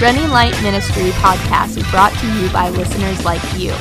[0.00, 3.72] Running Light Ministry podcast is brought to you by listeners like you.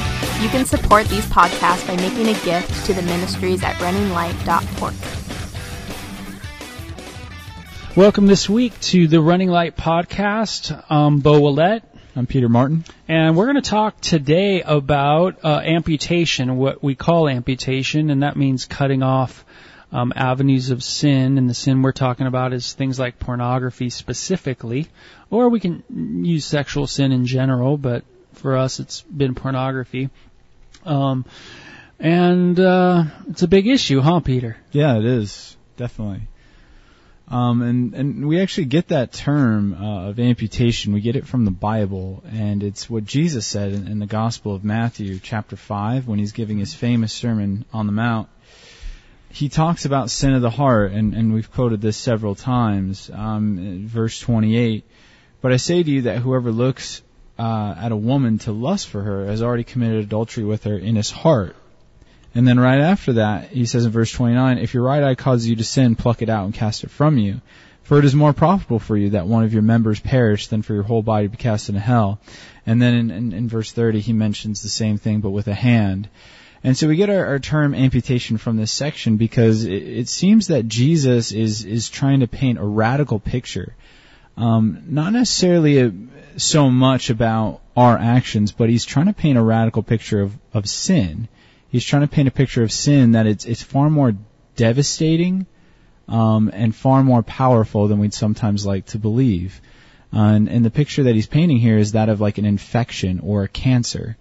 [0.41, 4.95] You can support these podcasts by making a gift to the ministries at runninglight.org.
[7.95, 10.83] Welcome this week to the Running Light podcast.
[10.89, 11.83] I'm Bo Willette.
[12.15, 12.83] I'm Peter Martin.
[13.07, 18.35] And we're going to talk today about uh, amputation, what we call amputation, and that
[18.35, 19.45] means cutting off
[19.91, 21.37] um, avenues of sin.
[21.37, 24.87] And the sin we're talking about is things like pornography specifically,
[25.29, 25.83] or we can
[26.25, 30.09] use sexual sin in general, but for us it's been pornography.
[30.85, 31.25] Um,
[31.99, 34.57] and uh, it's a big issue, huh, Peter?
[34.71, 36.27] Yeah, it is definitely.
[37.29, 40.93] Um, and and we actually get that term uh, of amputation.
[40.93, 44.55] We get it from the Bible, and it's what Jesus said in, in the Gospel
[44.55, 48.29] of Matthew, chapter five, when he's giving his famous sermon on the Mount.
[49.37, 53.11] He talks about sin of the heart, and, and we've quoted this several times.
[53.13, 54.83] Um, verse 28.
[55.41, 57.03] But I say to you that whoever looks
[57.37, 60.95] uh, at a woman to lust for her has already committed adultery with her in
[60.95, 61.55] his heart.
[62.33, 65.47] And then right after that, he says in verse 29, If your right eye causes
[65.47, 67.39] you to sin, pluck it out and cast it from you.
[67.83, 70.73] For it is more profitable for you that one of your members perish than for
[70.73, 72.19] your whole body to be cast into hell.
[72.65, 75.53] And then in, in, in verse 30, he mentions the same thing, but with a
[75.53, 76.09] hand.
[76.63, 80.47] And so we get our, our term amputation from this section because it, it, seems
[80.47, 83.75] that Jesus is, is trying to paint a radical picture.
[84.35, 85.93] Um, not necessarily a,
[86.37, 90.67] so much about our actions, but he's trying to paint a radical picture of, of
[90.67, 91.27] sin
[91.69, 94.13] he's trying to paint a picture of sin that it's it's far more
[94.55, 95.45] devastating
[96.07, 99.61] um, and far more powerful than we'd sometimes like to believe.
[100.13, 103.19] Uh, and, and the picture that he's painting here is that of like an infection
[103.19, 104.15] or a cancer.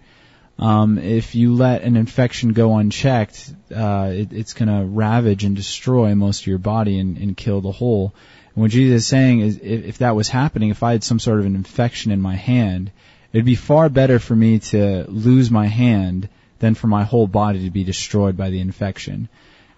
[0.59, 5.55] Um, if you let an infection go unchecked, uh, it, it's going to ravage and
[5.55, 8.13] destroy most of your body and, and kill the whole.
[8.55, 11.19] And what Jesus is saying is, if, if that was happening, if I had some
[11.19, 12.91] sort of an infection in my hand,
[13.31, 17.65] it'd be far better for me to lose my hand than for my whole body
[17.65, 19.29] to be destroyed by the infection.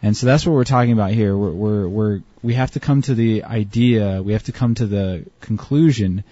[0.01, 1.35] And so that's what we're talking about here.
[1.35, 4.87] We're, we're, we're, we have to come to the idea, we have to come to
[4.87, 6.23] the conclusion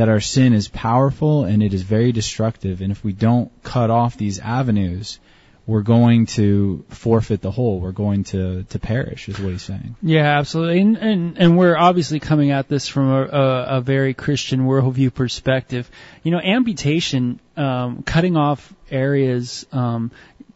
[0.00, 2.80] that our sin is powerful and it is very destructive.
[2.80, 5.20] And if we don't cut off these avenues,
[5.66, 7.80] we're going to forfeit the whole.
[7.80, 9.96] We're going to, to perish, is what he's saying.
[10.00, 10.80] Yeah, absolutely.
[10.80, 15.12] And, and, and we're obviously coming at this from a, a, a very Christian worldview
[15.12, 15.90] perspective.
[16.22, 20.12] You know, amputation, um, cutting off areas, um,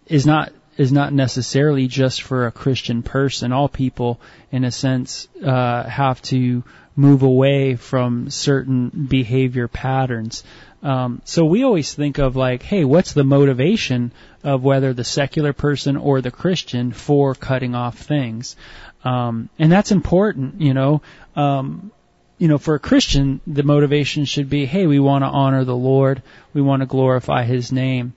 [0.07, 3.53] is not is not necessarily just for a Christian person.
[3.53, 6.65] All people, in a sense, uh, have to
[6.97, 10.45] move away from certain behavior patterns.
[10.83, 14.13] Um, so we always think of like, hey, what's the motivation
[14.43, 18.55] of whether the secular person or the Christian for cutting off things?
[19.03, 21.03] Um, and that's important, you know.
[21.35, 21.91] Um,
[22.39, 25.77] you know, for a Christian, the motivation should be, hey, we want to honor the
[25.77, 26.23] Lord,
[26.53, 28.15] we want to glorify His name,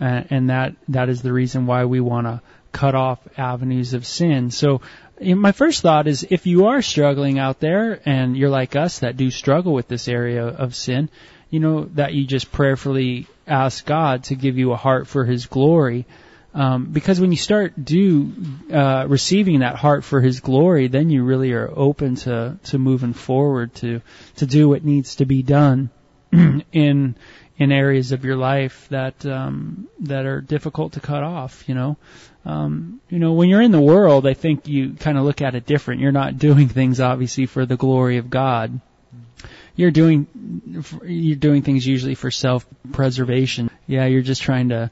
[0.00, 2.42] uh, and that that is the reason why we want to
[2.72, 4.50] cut off avenues of sin.
[4.50, 4.80] So
[5.20, 9.16] my first thought is if you are struggling out there and you're like us that
[9.16, 11.10] do struggle with this area of sin,
[11.50, 15.46] you know, that you just prayerfully ask God to give you a heart for His
[15.46, 16.06] glory.
[16.52, 18.32] Um, because when you start do
[18.72, 23.12] uh, receiving that heart for His glory, then you really are open to to moving
[23.12, 24.00] forward to
[24.36, 25.90] to do what needs to be done
[26.32, 27.14] in
[27.60, 31.68] in areas of your life that um, that are difficult to cut off.
[31.68, 31.96] You know,
[32.44, 35.54] um, you know when you're in the world, I think you kind of look at
[35.54, 36.00] it different.
[36.00, 38.80] You're not doing things obviously for the glory of God
[39.80, 40.26] you're doing
[41.04, 43.70] you're doing things usually for self-preservation.
[43.86, 44.90] Yeah, you're just trying to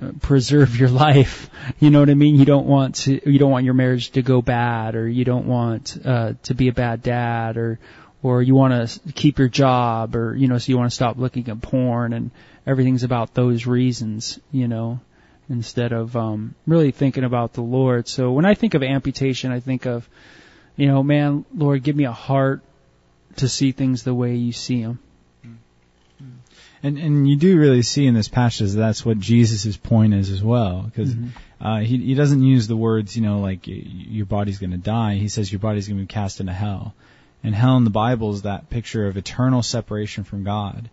[0.00, 1.48] uh, preserve your life.
[1.78, 2.36] You know what I mean?
[2.36, 5.46] You don't want to you don't want your marriage to go bad or you don't
[5.46, 7.78] want uh to be a bad dad or
[8.22, 11.18] or you want to keep your job or you know so you want to stop
[11.18, 12.30] looking at porn and
[12.66, 15.00] everything's about those reasons, you know,
[15.48, 18.08] instead of um really thinking about the Lord.
[18.08, 20.08] So when I think of amputation, I think of
[20.76, 22.62] you know, man, Lord, give me a heart
[23.36, 24.98] to see things the way you see them.
[26.82, 30.42] And and you do really see in this passage that's what Jesus' point is as
[30.42, 31.66] well, because mm-hmm.
[31.66, 35.14] uh, he he doesn't use the words you know like your body's going to die.
[35.14, 36.94] He says your body's going to be cast into hell,
[37.46, 40.90] and hell in the Bible is that picture of eternal separation from God,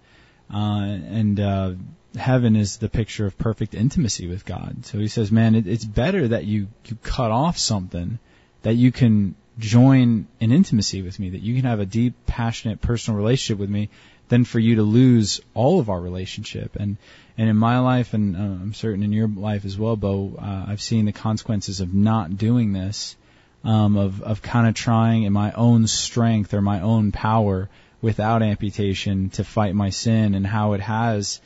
[0.53, 0.83] uh,
[1.19, 1.71] and uh,
[2.15, 4.85] heaven is the picture of perfect intimacy with God.
[4.85, 8.19] So he says, man, it, it's better that you you cut off something
[8.61, 12.81] that you can join in intimacy with me, that you can have a deep, passionate,
[12.81, 13.89] personal relationship with me,
[14.29, 16.75] than for you to lose all of our relationship.
[16.75, 16.97] And
[17.35, 20.65] and in my life, and uh, I'm certain in your life as well, Bo, uh,
[20.67, 23.15] I've seen the consequences of not doing this,
[23.63, 27.69] um, of of kind of trying in my own strength or my own power
[28.01, 31.39] without amputation to fight my sin and how it has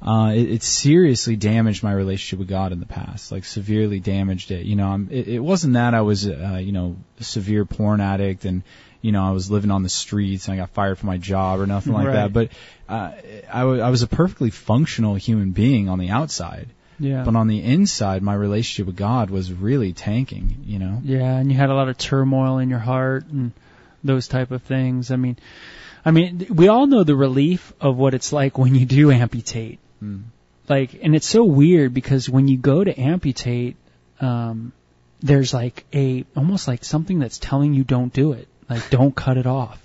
[0.00, 4.50] uh, it, it seriously damaged my relationship with God in the past, like severely damaged
[4.50, 4.66] it.
[4.66, 8.00] You know, I'm, it, it wasn't that I was, uh, you know, a severe porn
[8.00, 8.64] addict and,
[9.00, 11.60] you know, I was living on the streets and I got fired from my job
[11.60, 12.14] or nothing like Right.
[12.14, 12.32] that.
[12.32, 12.48] But
[12.88, 13.12] uh,
[13.52, 16.68] I, wa- I was a perfectly functional human being on the outside,
[17.02, 17.24] Yeah.
[17.24, 20.64] but on the inside, my relationship with God was really tanking.
[20.64, 21.00] You know.
[21.04, 23.52] Yeah, and you had a lot of turmoil in your heart and
[24.04, 25.10] those type of things.
[25.10, 25.36] I mean,
[26.04, 29.78] I mean, we all know the relief of what it's like when you do amputate.
[30.02, 30.24] Mm.
[30.68, 33.76] Like, and it's so weird because when you go to amputate,
[34.20, 34.72] um,
[35.20, 39.36] there's like a almost like something that's telling you don't do it, like don't cut
[39.36, 39.80] it off,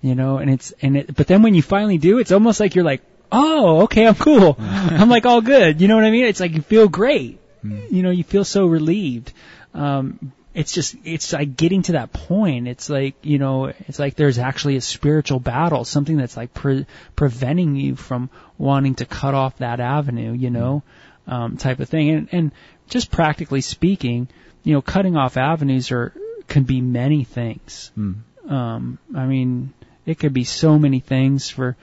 [0.00, 0.38] you know.
[0.38, 3.02] And it's and it, but then when you finally do, it's almost like you're like,
[3.32, 6.26] oh, okay, I'm cool, I'm like all good, you know what I mean?
[6.26, 9.32] It's like you feel great, you know, you feel so relieved.
[9.72, 12.68] Um, it's just it's like getting to that point.
[12.68, 16.86] It's like you know, it's like there's actually a spiritual battle, something that's like pre-
[17.16, 20.84] preventing you from wanting to cut off that avenue, you know,
[21.26, 22.10] um, type of thing.
[22.10, 22.52] And and
[22.88, 24.28] just practically speaking,
[24.62, 26.12] you know, cutting off avenues are
[26.46, 27.90] can be many things.
[27.98, 28.20] Mm.
[28.48, 29.72] Um, I mean,
[30.06, 31.76] it could be so many things for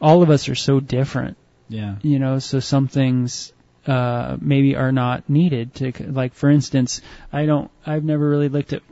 [0.00, 1.36] all of us are so different.
[1.70, 1.96] Yeah.
[2.00, 3.52] you know so some things
[3.86, 8.72] uh maybe are not needed to like for instance i don't i've never really looked
[8.72, 8.82] at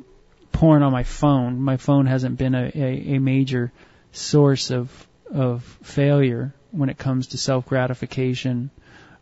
[0.56, 1.60] porn on my phone.
[1.60, 3.72] My phone hasn't been a a, a major
[4.12, 8.70] source of of failure when it comes to self gratification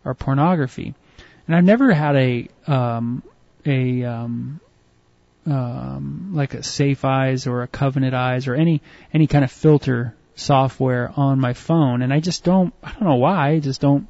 [0.05, 0.95] or pornography.
[1.47, 3.23] And i've never had a um
[3.67, 4.61] a um
[5.47, 8.81] um like a safe eyes or a covenant eyes or any
[9.13, 13.17] any kind of filter software on my phone and I just don't I don't know
[13.17, 14.09] why I just don't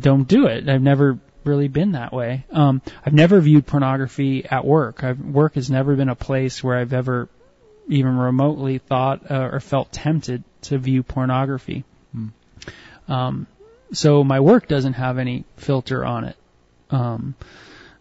[0.00, 0.68] don't do it.
[0.68, 2.44] I've never really been that way.
[2.50, 5.02] Um I've never viewed pornography at work.
[5.02, 7.28] I've work has never been a place where I've ever
[7.88, 11.84] even remotely thought uh, or felt tempted to view pornography.
[12.12, 12.28] Hmm.
[13.08, 13.46] Um
[13.92, 16.36] so my work doesn't have any filter on it.
[16.90, 17.34] Um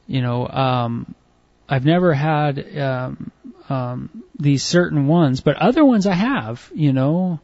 [0.07, 1.16] you know um
[1.69, 3.31] I've never had um
[3.69, 7.39] um, these certain ones, but other ones I have, you know.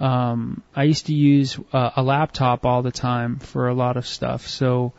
[0.00, 4.06] Um, I used to use uh, a laptop all the time for a lot of
[4.06, 4.92] stuff, so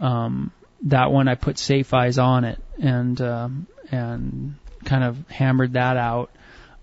[0.00, 0.50] um,
[0.82, 5.96] that one I put Safe Eyes on it and um, and kind of hammered that
[5.96, 6.30] out.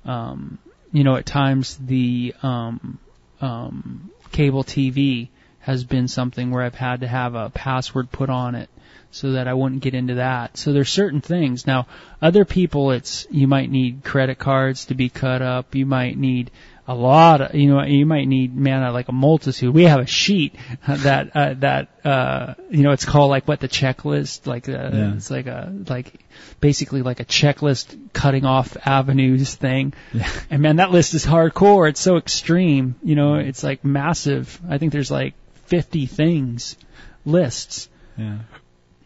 [0.05, 0.59] Um,
[0.91, 2.99] you know, at times the um,
[3.41, 8.55] um, cable TV has been something where I've had to have a password put on
[8.55, 8.69] it
[9.11, 10.57] so that I wouldn't get into that.
[10.57, 11.65] So there's certain things.
[11.65, 11.87] Now,
[12.21, 15.75] other people, it's you might need credit cards to be cut up.
[15.75, 16.51] You might need
[16.87, 19.73] a lot of, you know, you might need man like a multitude.
[19.73, 20.55] We have a sheet
[20.87, 25.13] that uh, that uh, you know it's called like what the checklist, like uh, Yeah.
[25.15, 26.13] it's like a like
[26.59, 29.93] basically like a checklist cutting off avenues thing.
[30.13, 30.29] Yeah.
[30.51, 31.89] And man, that list is hardcore.
[31.89, 32.95] It's so extreme.
[33.01, 34.59] You know, it's like massive.
[34.69, 35.33] I think there's like
[35.67, 36.77] 50 things
[37.25, 37.89] lists.
[38.17, 38.39] Yeah.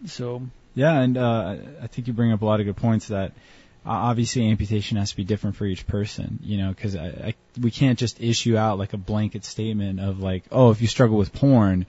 [0.05, 0.43] So
[0.75, 3.07] Yeah, and uh, I think you bring up a lot of good points.
[3.07, 3.31] That
[3.85, 7.33] uh, obviously amputation has to be different for each person, you know, because I, I,
[7.59, 11.17] we can't just issue out like a blanket statement of like, oh, if you struggle
[11.17, 11.85] with porn,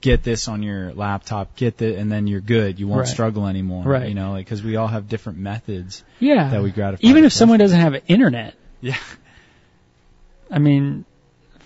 [0.00, 2.78] get this on your laptop, get the, and then you're good.
[2.78, 3.08] You won't Right.
[3.08, 4.08] struggle anymore, Right.
[4.08, 7.06] You know, like because we all have different methods yeah, that we gratify.
[7.06, 8.96] even if someone doesn't have internet, yeah,
[10.50, 11.04] I mean,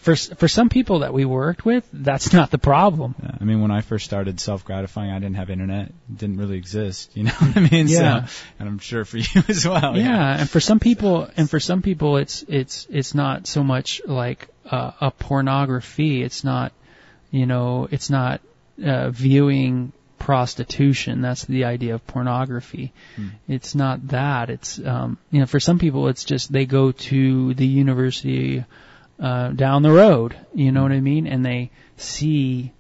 [0.09, 3.15] for for some people that we worked with, that's not the problem.
[3.23, 5.89] Yeah, I mean, when I first started self gratifying, I didn't have internet.
[5.89, 7.89] It didn't really exist, you know what I mean?
[7.89, 8.25] Yeah.
[8.25, 9.99] So, and I'm sure for you as well.
[9.99, 14.01] yeah, and for some people, and for some people, it's it's it's not so much
[14.07, 16.23] like uh, a pornography.
[16.23, 16.73] It's not,
[17.31, 18.41] you know, it's not
[18.83, 21.21] uh, viewing prostitution.
[21.21, 22.95] That's the idea of pornography.
[23.17, 23.29] Hmm.
[23.47, 24.49] It's not that.
[24.49, 28.65] It's um, you know, for some people, it's just they go to the university
[29.21, 30.37] uh, down the road.
[30.55, 31.27] You know what I mean?
[31.27, 32.73] And they see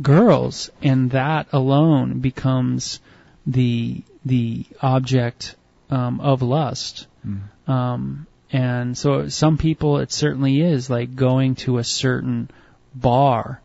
[0.00, 3.00] girls, and that alone becomes
[3.46, 5.56] the the object
[5.90, 7.06] um, of lust.
[7.26, 7.68] Mm.
[7.68, 12.50] Um, and so some people, it certainly is like going to a certain
[12.94, 13.60] bar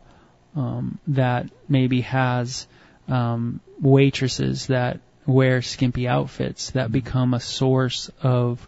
[0.56, 2.66] um, that maybe has
[3.08, 8.66] um, waitresses that wear skimpy outfits that become a source of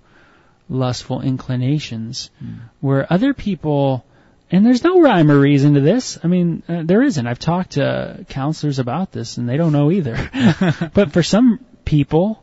[0.69, 2.31] lustful inclinations,
[2.81, 4.05] where other people.
[4.51, 6.19] And there's no rhyme or reason to this.
[6.23, 7.27] I mean, uh, there isn't.
[7.27, 10.31] I've talked to counselors about this, and they don't know either.
[10.95, 12.43] but for some people,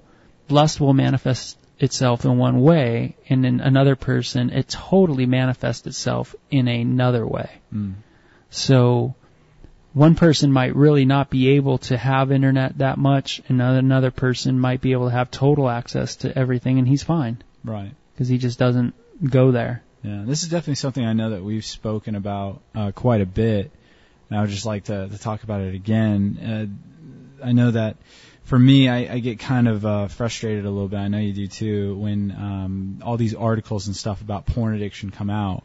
[0.49, 6.33] lust will manifest itself in one way, and in another person, it totally manifests itself
[6.49, 7.49] in another way.
[7.71, 7.93] Mm.
[8.49, 9.13] So,
[9.93, 14.59] one person might really not be able to have internet that much, and another person
[14.59, 17.91] might be able to have total access to everything, and he's fine Right.
[18.19, 19.81] Because he just doesn't go there.
[20.03, 23.71] Yeah, this is definitely something I know that we've spoken about uh, quite a bit,
[24.29, 26.81] and I would just like to, to talk about it again.
[27.41, 27.95] Uh, I know that
[28.43, 30.97] for me, I, I get kind of uh, frustrated a little bit.
[30.97, 35.11] I know you do too when um, all these articles and stuff about porn addiction
[35.11, 35.63] come out.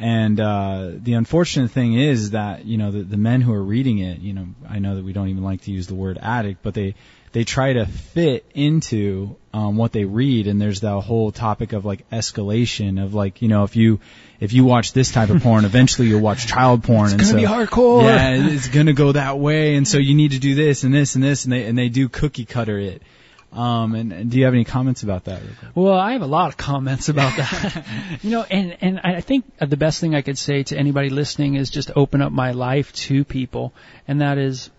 [0.00, 3.98] And uh, the unfortunate thing is that you know the, the men who are reading
[3.98, 6.62] it, you know, I know that we don't even like to use the word addict,
[6.62, 6.94] but they
[7.32, 11.84] they try to fit into um, what they read, and there's that whole topic of
[11.84, 14.00] like escalation of like you know if you
[14.40, 17.06] if you watch this type of porn, eventually you'll watch child porn.
[17.06, 18.04] It's and gonna so, be hardcore.
[18.04, 21.14] Yeah, it's gonna go that way, and so you need to do this and this
[21.14, 23.02] and this, and they and they do cookie cutter it.
[23.50, 25.40] Um, and, and do you have any comments about that?
[25.74, 27.86] Well, I have a lot of comments about that.
[28.22, 31.54] you know, and and I think the best thing I could say to anybody listening
[31.54, 33.72] is just open up my life to people,
[34.06, 34.70] and that is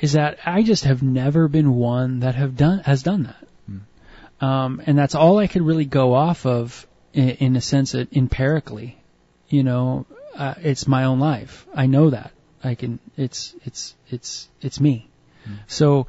[0.00, 3.46] is that I just have never been one that have done has done that.
[4.40, 8.12] Um, and that's all I could really go off of in, in a sense that
[8.12, 8.98] empirically,
[9.48, 11.66] you know, uh, it's my own life.
[11.74, 15.08] I know that I can, it's, it's, it's, it's me.
[15.68, 16.08] So,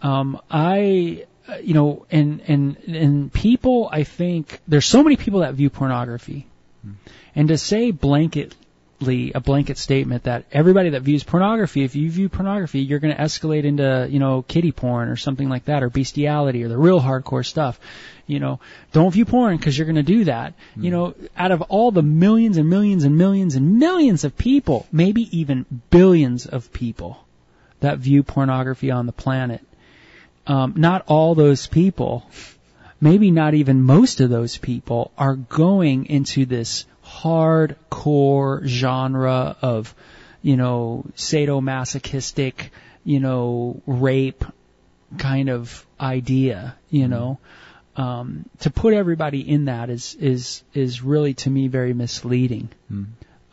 [0.00, 5.40] um, I, uh, you know, and, and, and people, I think, there's so many people
[5.40, 6.46] that view pornography.
[7.34, 8.54] And to say blanketly,
[9.00, 13.22] a blanket statement that everybody that views pornography, if you view pornography, you're going to
[13.22, 17.00] escalate into, you know, kitty porn or something like that, or bestiality, or the real
[17.00, 17.78] hardcore stuff.
[18.26, 18.58] You know,
[18.92, 20.54] don't view porn because you're going to do that.
[20.76, 24.86] You know, out of all the millions and millions and millions and millions of people,
[24.90, 27.18] maybe even billions of people
[27.80, 29.60] that view pornography on the planet,
[30.46, 32.26] um, not all those people,
[33.00, 36.86] maybe not even most of those people, are going into this
[37.22, 39.94] hardcore genre of,
[40.42, 42.70] you know, sadomasochistic,
[43.04, 44.44] you know, rape
[45.18, 47.38] kind of idea, you know.
[47.96, 52.68] Um, to put everybody in that is is is really to me very misleading.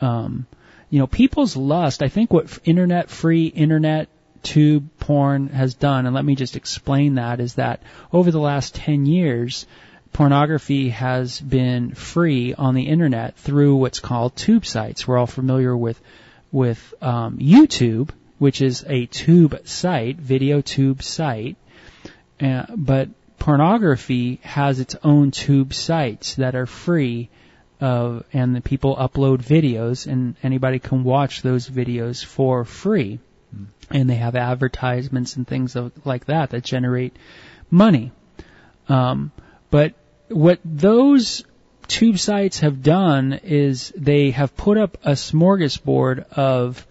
[0.01, 0.45] Um,
[0.89, 2.03] you know, people's lust.
[2.03, 4.09] I think what internet free internet
[4.41, 8.75] tube porn has done, and let me just explain that, is that over the last
[8.75, 9.65] ten years,
[10.13, 15.07] pornography has been free on the internet through what's called tube sites.
[15.07, 15.99] We're all familiar with
[16.51, 21.57] with um, YouTube, which is a tube site, video tube site,
[22.39, 27.29] uh, but pornography has its own tube sites that are free
[27.81, 33.19] uh, and the people upload videos and anybody can watch those videos for free.
[33.89, 37.15] And they have advertisements and things of, like that that generate
[37.69, 38.11] money.
[38.87, 39.31] Um,
[39.69, 39.93] but
[40.29, 41.43] what those
[41.87, 46.87] tube sites have done is they have put up a smorgasbord of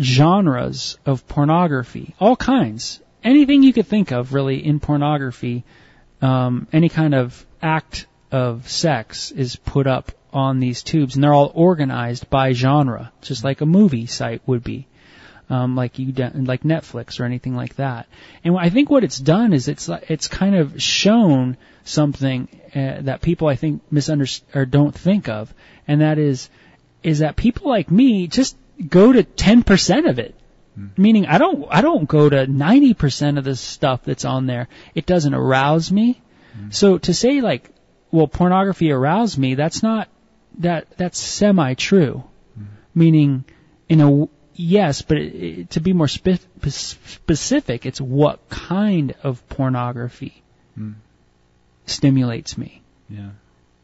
[0.00, 5.64] genres of pornography, all kinds, anything you could think of really in pornography,
[6.20, 11.32] um, any kind of act of sex is put up on these tubes, and they're
[11.32, 14.86] all organized by genre, just like a movie site would be.
[15.50, 18.06] Um, like you, like Netflix or anything like that.
[18.44, 23.22] And I think what it's done is it's it's kind of shown something uh, that
[23.22, 25.54] people I think misunderstand or don't think of,
[25.86, 26.50] and that is
[27.02, 30.34] is that people like me just go to 10% of it.
[30.96, 34.68] Meaning I don't I don't go to 90% of the stuff that's on there.
[34.94, 36.20] It doesn't arouse me.
[36.70, 37.70] So to say like
[38.12, 40.08] well pornography aroused me, that's not
[40.58, 42.22] that that's semi true.
[42.94, 43.44] Meaning
[43.88, 44.28] in a
[44.58, 50.42] yes, but it, it, to be more spe- specific, it's what kind of pornography
[50.74, 50.92] hmm.
[51.86, 52.82] stimulates me.
[53.08, 53.30] Yeah.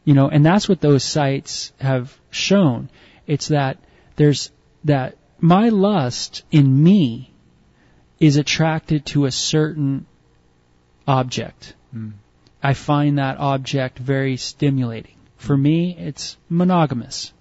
[0.03, 2.89] You know, and that's what those sites have shown.
[3.25, 3.79] It's that
[4.17, 4.51] there's
[4.83, 7.31] that my lust in me
[8.19, 10.05] is attracted to a certain
[11.07, 11.73] object.
[11.91, 12.09] Hmm.
[12.61, 15.15] I find that object very stimulating.
[15.37, 17.31] For me, it's monogamous.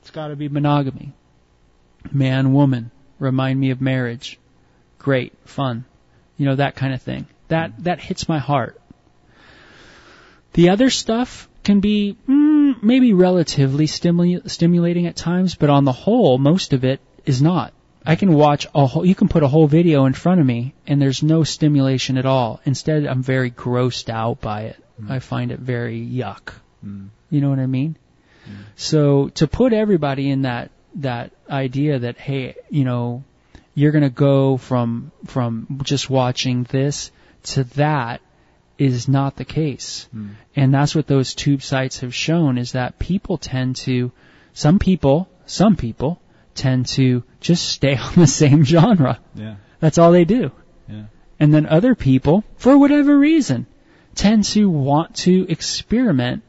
[0.00, 1.12] It's got to be monogamy.
[2.10, 4.38] Man, woman, remind me of marriage.
[4.98, 5.84] Great, fun.
[6.36, 7.26] You know, that kind of thing.
[7.48, 7.82] That, mm-hmm.
[7.84, 8.80] that hits my heart.
[10.54, 15.92] The other stuff can be mm, maybe relatively stimuli- stimulating at times, but on the
[15.92, 17.72] whole, most of it is not.
[18.04, 20.74] I can watch a whole, you can put a whole video in front of me
[20.86, 22.60] and there's no stimulation at all.
[22.64, 24.84] Instead, I'm very grossed out by it.
[25.00, 25.12] Mm-hmm.
[25.12, 26.54] I find it very yuck.
[26.84, 27.06] Mm-hmm.
[27.30, 27.96] You know what I mean?
[28.76, 33.24] So to put everybody in that, that idea that, hey, you know,
[33.74, 37.10] you're gonna go from, from just watching this
[37.44, 38.20] to that
[38.78, 40.08] is not the case.
[40.12, 40.30] Hmm.
[40.56, 44.12] And that's what those tube sites have shown is that people tend to,
[44.52, 46.20] some people, some people
[46.54, 49.20] tend to just stay on the same genre.
[49.34, 49.56] Yeah.
[49.80, 50.52] That's all they do.
[50.88, 51.04] Yeah.
[51.40, 53.66] And then other people, for whatever reason,
[54.14, 56.42] tend to want to experiment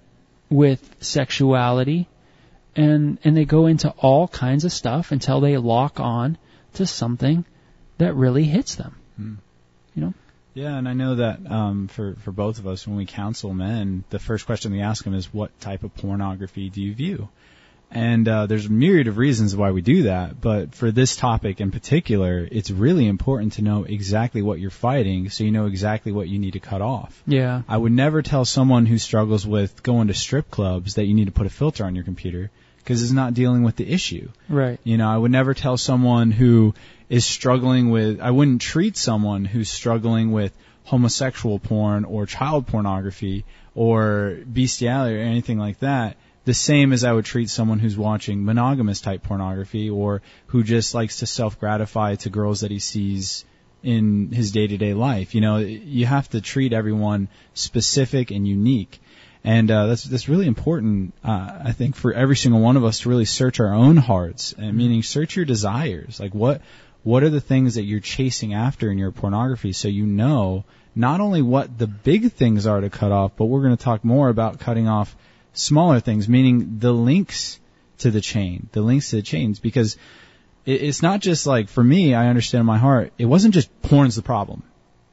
[0.50, 2.08] with sexuality
[2.76, 6.38] and and they go into all kinds of stuff until they lock on
[6.74, 7.46] to something
[7.98, 8.96] that really hits them.
[9.16, 9.34] Hmm.
[9.96, 10.14] You know?
[10.56, 14.04] Yeah, and I know that um, for for both of us, when we counsel men,
[14.10, 17.30] the first question we ask them is, "What type of pornography do you view?"
[17.94, 21.62] And uh, there's a myriad of reasons why we do that, but for this topic
[21.62, 26.12] in particular, it's really important to know exactly what you're fighting, so you know exactly
[26.12, 27.22] what you need to cut off.
[27.28, 27.62] Yeah.
[27.70, 31.26] I would never tell someone who struggles with going to strip clubs that you need
[31.26, 32.50] to put a filter on your computer
[32.84, 34.30] because it's not dealing with the issue.
[34.50, 34.80] Right.
[34.84, 36.74] You know, I would never tell someone who
[37.10, 40.52] is struggling with, I wouldn't treat someone who's struggling with
[40.86, 47.14] homosexual porn or child pornography or bestiality or anything like that the same as I
[47.14, 52.16] would treat someone who's watching monogamous type pornography or who just likes to self gratify
[52.16, 53.46] to girls that he sees
[53.82, 55.36] in his day to day life.
[55.36, 59.02] You know, you have to treat everyone specific and unique.
[59.44, 63.00] And uh, that's that's really important, uh, I think, for every single one of us
[63.00, 66.20] to really search our own hearts, and meaning search your desires.
[66.20, 66.62] Like what
[67.04, 70.64] what are the things that you're chasing after in your pornography, so you know
[70.96, 74.06] not only what the big things are to cut off, but we're going to talk
[74.06, 75.16] more about cutting off
[75.54, 77.60] smaller things, meaning the links
[77.98, 79.98] to the chain, the links to the chains, because
[80.66, 82.14] it, it's not just like for me.
[82.16, 84.64] I understand in my heart, it wasn't just porn's the problem.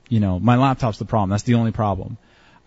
[0.09, 1.31] You know, my laptop's the problem.
[1.31, 2.19] That's the only problem.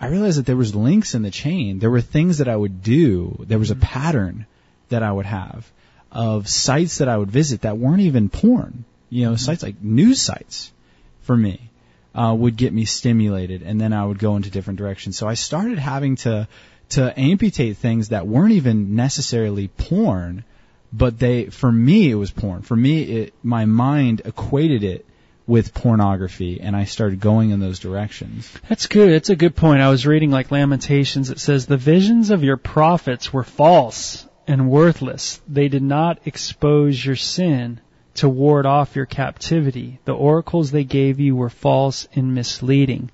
[0.03, 1.79] I realized that there was links in the chain.
[1.79, 3.45] There were things that I would do.
[3.47, 4.45] There was a pattern
[4.89, 5.71] that I would have
[6.11, 8.83] of sites that I would visit that weren't even porn.
[9.09, 10.73] You know, sites like news sites
[11.21, 11.69] for me
[12.13, 15.17] uh, would get me stimulated, and then I would go into different directions.
[15.17, 16.49] So I started having to
[16.89, 20.43] to amputate things that weren't even necessarily porn,
[20.91, 22.61] but they for me it was porn.
[22.61, 25.05] For me, it my mind equated it
[25.45, 28.51] with pornography, and I started going in those directions.
[28.69, 29.13] That's good.
[29.13, 29.81] That's a good point.
[29.81, 31.29] I was reading like Lamentations.
[31.29, 35.41] It says the visions of your prophets were false and worthless.
[35.47, 37.81] They did not expose your sin
[38.15, 39.99] to ward off your captivity.
[40.05, 43.11] The oracles they gave you were false and misleading.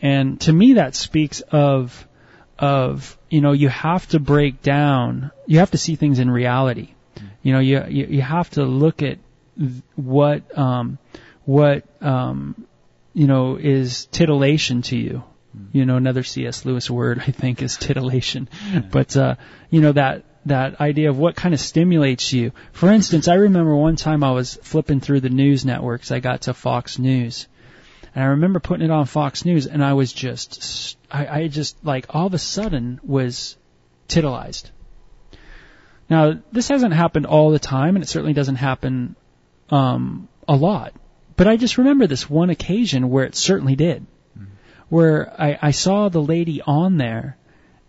[0.00, 2.06] And to me that speaks of
[2.58, 6.90] of you know you have to break down you have to see things in reality
[7.42, 9.18] you know you you, you have to look at
[9.96, 10.98] what um
[11.50, 12.66] what um
[13.12, 15.24] you know is titillation to you.
[15.72, 18.48] You know another cs lewis word i think is titillation.
[18.90, 19.34] But uh
[19.68, 22.52] you know that that idea of what kind of stimulates you.
[22.72, 26.42] For instance i remember one time i was flipping through the news networks i got
[26.42, 27.48] to fox news.
[28.14, 31.84] And I remember putting it on Fox News, and I was just, I, I just
[31.84, 33.56] like all of a sudden was
[34.08, 34.64] titillized.
[36.08, 39.14] Now, this hasn't happened all the time, and it certainly doesn't happen
[39.70, 40.92] um, a lot.
[41.36, 44.06] But I just remember this one occasion where it certainly did,
[44.88, 47.36] where I, I saw the lady on there,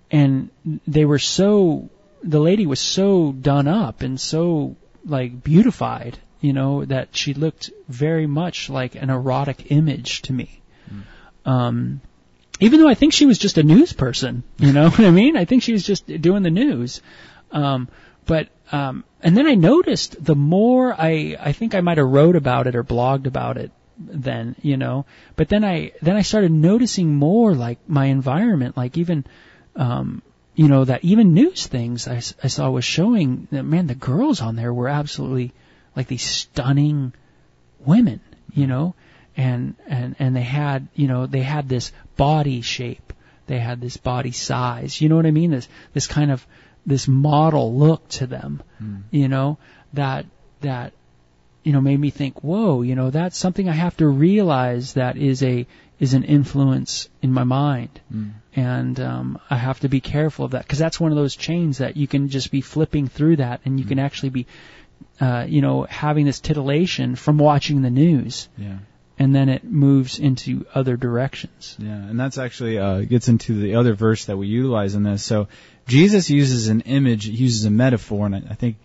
[0.09, 0.49] and
[0.87, 1.89] they were so,
[2.23, 4.75] the lady was so done up and so
[5.05, 10.61] like beautified you know, that she looked very much like an erotic image to me.
[10.91, 11.49] Mm.
[11.49, 12.01] Um,
[12.59, 15.37] even though I think she was just a news person, you know what I mean?
[15.37, 17.01] I think she was just doing the news.
[17.51, 17.87] Um,
[18.25, 22.35] but, um, and then I noticed the more I, I think I might have wrote
[22.35, 25.05] about it or blogged about it then, you know,
[25.35, 29.25] but then I, then I started noticing more like my environment, like even,
[29.75, 30.21] um,
[30.55, 34.41] you know, that even news things I, I saw was showing that, man, the girls
[34.41, 35.53] on there were absolutely,
[35.95, 37.13] like these stunning
[37.79, 38.21] women,
[38.53, 38.95] you know,
[39.37, 43.13] and and and they had, you know, they had this body shape,
[43.47, 45.51] they had this body size, you know what I mean?
[45.51, 46.45] This this kind of
[46.85, 49.03] this model look to them, mm.
[49.11, 49.57] you know,
[49.93, 50.25] that
[50.61, 50.93] that
[51.63, 55.17] you know made me think, whoa, you know, that's something I have to realize that
[55.17, 55.67] is a
[55.99, 58.31] is an influence in my mind, mm.
[58.55, 61.77] and um, I have to be careful of that because that's one of those chains
[61.77, 63.89] that you can just be flipping through that, and you mm.
[63.89, 64.47] can actually be
[65.19, 68.49] uh, you know, having this titillation from watching the news.
[68.57, 68.77] Yeah.
[69.21, 71.75] And then it moves into other directions.
[71.77, 75.23] Yeah, and that's actually uh, gets into the other verse that we utilize in this.
[75.23, 75.47] So
[75.85, 78.77] Jesus uses an image, uses a metaphor, and I, I think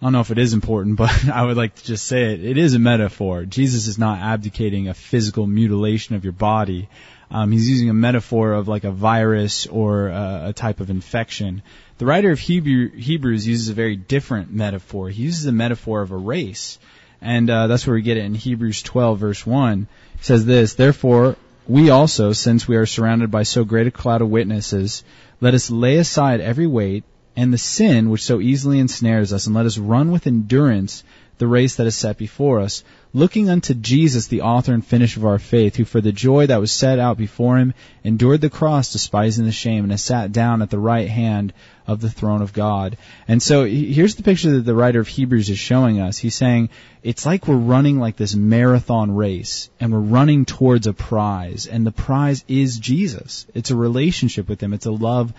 [0.00, 2.42] I don't know if it is important, but I would like to just say it.
[2.42, 3.44] It is a metaphor.
[3.44, 6.88] Jesus is not abdicating a physical mutilation of your body.
[7.30, 11.60] Um, he's using a metaphor of like a virus or a, a type of infection.
[11.98, 15.10] The writer of Hebrew, Hebrews uses a very different metaphor.
[15.10, 16.78] He uses a metaphor of a race.
[17.24, 19.88] And uh, that's where we get it in Hebrews 12, verse 1.
[20.18, 24.20] He says this, Therefore, we also, since we are surrounded by so great a cloud
[24.20, 25.02] of witnesses,
[25.40, 27.02] let us lay aside every weight
[27.34, 31.02] and the sin which so easily ensnares us, and let us run with endurance
[31.38, 35.26] the race that is set before us, looking unto Jesus, the author and finisher of
[35.26, 38.92] our faith, who for the joy that was set out before him endured the cross,
[38.92, 41.52] despising the shame, and has sat down at the right hand
[41.86, 42.96] of the throne of God.
[43.28, 46.18] And so here's the picture that the writer of Hebrews is showing us.
[46.18, 46.70] He's saying
[47.02, 51.86] it's like we're running like this marathon race and we're running towards a prize and
[51.86, 53.46] the prize is Jesus.
[53.54, 54.72] It's a relationship with him.
[54.72, 55.34] It's a love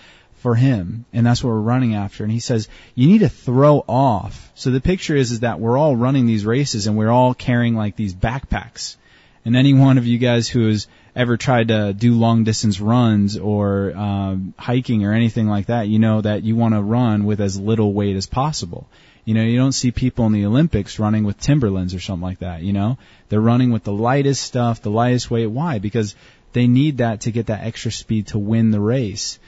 [0.45, 3.83] for him and that's what we're running after and he says you need to throw
[3.87, 7.33] off so the picture is is that we're all running these races and we're all
[7.33, 8.95] carrying like these backpacks
[9.43, 13.39] and any one of you guys who has ever tried to do long distance runs
[13.39, 17.41] or um, hiking or anything like that you know that you want to run with
[17.41, 18.87] as little weight as possible
[19.27, 22.41] you know, you don't see people in the Olympics running with Timberlands or something like
[22.41, 22.99] that, you know?
[23.29, 25.47] They're running with the lightest stuff, the lightest weight.
[25.47, 25.79] Why?
[25.79, 26.13] Because
[26.53, 29.39] they need that to get that extra speed to win the race.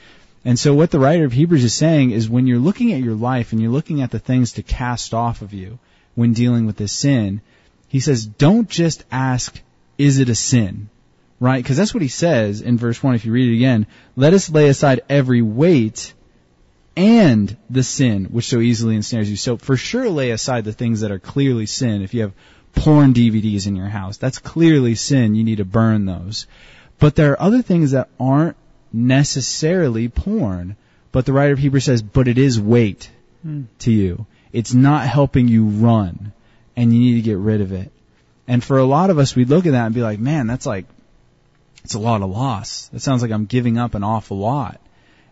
[0.44, 3.14] And so what the writer of Hebrews is saying is when you're looking at your
[3.14, 5.78] life and you're looking at the things to cast off of you
[6.14, 7.40] when dealing with this sin,
[7.88, 9.60] he says, don't just ask,
[9.96, 10.88] is it a sin?
[11.40, 11.62] Right?
[11.62, 13.86] Because that's what he says in verse 1 if you read it again.
[14.16, 16.12] Let us lay aside every weight
[16.96, 19.36] and the sin which so easily ensnares you.
[19.36, 22.02] So for sure lay aside the things that are clearly sin.
[22.02, 22.32] If you have
[22.74, 25.34] porn DVDs in your house, that's clearly sin.
[25.34, 26.46] You need to burn those.
[26.98, 28.56] But there are other things that aren't
[28.92, 30.76] necessarily porn.
[31.12, 33.10] But the writer of Hebrews says, but it is weight
[33.46, 33.66] mm.
[33.80, 34.26] to you.
[34.52, 36.32] It's not helping you run,
[36.76, 37.90] and you need to get rid of it.
[38.46, 40.66] And for a lot of us, we'd look at that and be like, man, that's
[40.66, 40.86] like,
[41.84, 42.88] it's a lot of loss.
[42.88, 44.80] That sounds like I'm giving up an awful lot.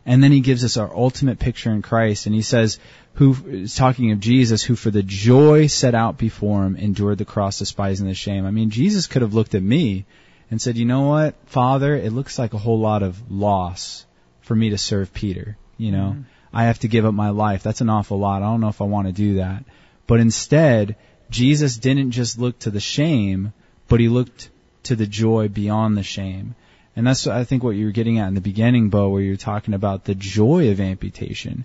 [0.04, 2.78] And then he gives us our ultimate picture in Christ, and he says,
[3.14, 7.24] who is talking of Jesus, who for the joy set out before him endured the
[7.24, 8.44] cross, despising the shame.
[8.46, 10.04] I mean, Jesus could have looked at me
[10.50, 14.06] and said, you know what, Father, it looks like a whole lot of loss
[14.42, 15.56] for me to serve Peter.
[15.76, 16.22] You know, mm-hmm.
[16.52, 17.62] I have to give up my life.
[17.62, 18.42] That's an awful lot.
[18.42, 19.64] I don't know if I want to do that.
[20.06, 20.96] But instead,
[21.30, 23.52] Jesus didn't just look to the shame,
[23.88, 24.50] but he looked
[24.84, 26.54] to the joy beyond the shame.
[26.94, 29.36] And that's, I think, what you were getting at in the beginning, Bo, where you're
[29.36, 31.64] talking about the joy of amputation.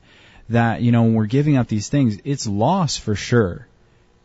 [0.50, 3.68] That, you know, when we're giving up these things, it's loss for sure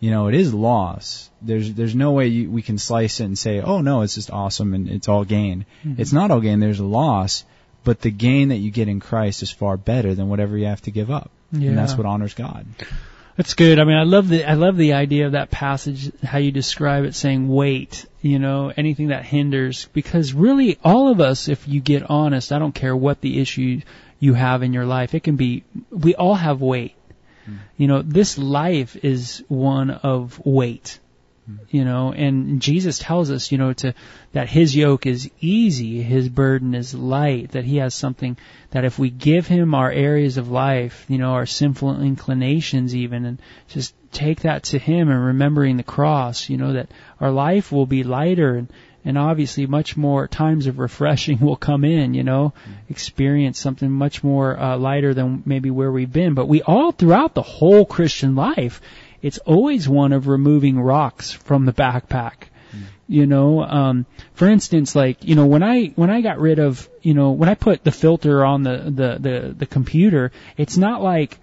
[0.00, 1.30] you know, it is loss.
[1.40, 4.30] There's there's no way you, we can slice it and say, oh no, it's just
[4.30, 5.64] awesome and it's all gain.
[5.84, 6.00] Mm-hmm.
[6.00, 6.60] It's not all gain.
[6.60, 7.44] There's a loss,
[7.84, 10.82] but the gain that you get in Christ is far better than whatever you have
[10.82, 11.70] to give up, yeah.
[11.70, 12.66] and that's what honors God.
[13.36, 13.78] That's good.
[13.78, 17.04] I mean, I love the I love the idea of that passage, how you describe
[17.04, 18.06] it, saying weight.
[18.22, 22.58] You know, anything that hinders, because really, all of us, if you get honest, I
[22.58, 23.82] don't care what the issue
[24.18, 25.64] you have in your life, it can be.
[25.90, 26.95] We all have weight
[27.48, 27.58] Mm.
[27.76, 30.98] You know, this life is one of weight.
[31.50, 31.58] Mm.
[31.70, 33.94] You know, and Jesus tells us, you know, to
[34.32, 38.36] that his yoke is easy, his burden is light, that he has something
[38.70, 43.24] that if we give him our areas of life, you know, our sinful inclinations even,
[43.24, 47.70] and just take that to him and remembering the cross, you know, that our life
[47.70, 48.68] will be lighter and,
[49.06, 52.52] and obviously much more times of refreshing will come in, you know,
[52.90, 56.34] experience something much more uh, lighter than maybe where we've been.
[56.34, 58.82] But we all throughout the whole Christian life,
[59.22, 62.48] it's always one of removing rocks from the backpack.
[63.08, 66.88] You know, um, for instance, like you know, when I when I got rid of
[67.02, 71.00] you know when I put the filter on the the the, the computer, it's not
[71.00, 71.38] like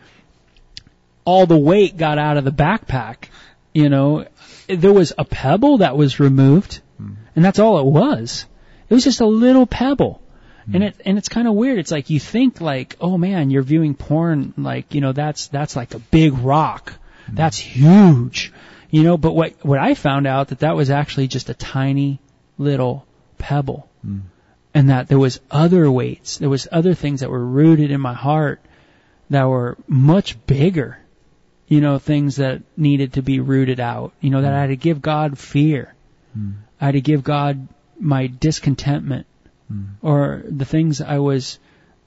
[1.24, 3.30] all the weight got out of the backpack.
[3.74, 4.28] You know,
[4.68, 8.46] there was a pebble that was removed and that's all it was.
[8.90, 10.22] It was just a little pebble.
[10.70, 10.76] Mm.
[10.76, 11.80] And it and it's kind of weird.
[11.80, 15.76] It's like you think like, oh man, you're viewing porn like you know that's that's
[15.76, 16.94] like a big rock,
[17.28, 17.36] mm.
[17.36, 18.54] that's huge,
[18.90, 19.18] you know.
[19.18, 22.20] But what what I found out that that was actually just a tiny
[22.58, 23.06] little
[23.38, 23.90] pebble,
[24.74, 28.14] and that there was other weights, there was other things that were rooted in my
[28.14, 28.62] heart
[29.30, 30.98] that were much bigger,
[31.68, 34.76] you know, things that needed to be rooted out, you know, that I had to
[34.76, 35.94] give God fear.
[36.38, 36.56] Mm.
[36.80, 37.68] I had to give God
[38.00, 39.28] my discontentment
[39.72, 39.96] mm.
[40.02, 41.60] or the things I was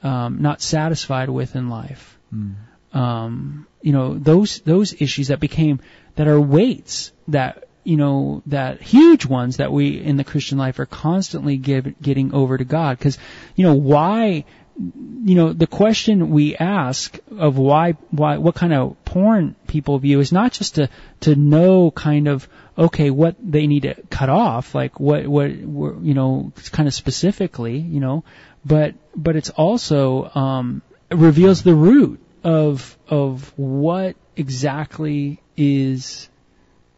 [0.03, 2.19] um, not satisfied with in life.
[2.35, 2.55] Mm.
[2.93, 5.81] Um, you know, those those issues that became
[6.17, 10.79] that are weights that you know that huge ones that we in the Christian life
[10.79, 13.19] are constantly give, getting over to God because
[13.55, 14.45] you know why
[14.77, 20.21] you know the question we ask of why why what kind of porn people view
[20.21, 20.89] is not just to
[21.21, 26.15] to know kind of okay, what they need to cut off, like what, what, you
[26.15, 28.25] know, it's kind of specifically, you know,
[28.65, 36.29] but, but it's also, um, it reveals the root of, of what exactly is,